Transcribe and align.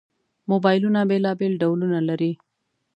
موبایلونه 0.49 0.99
بېلابېل 1.09 1.53
ډولونه 1.61 1.99
لري. 2.09 2.31